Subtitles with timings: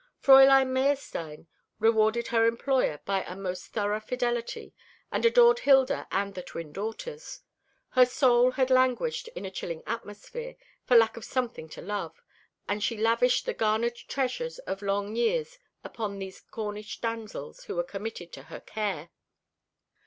[0.19, 1.45] Fräulein Meyerstein
[1.79, 4.73] rewarded her employer by a most thorough fidelity,
[5.11, 7.41] and adored Hilda and the twin daughters.
[7.89, 10.55] Her soul had languished in a chilling atmosphere,
[10.87, 12.19] for lack of something to love,
[12.67, 17.83] and she lavished the garnered treasures of long years upon these Cornish damsels who were
[17.83, 19.11] committed to her care.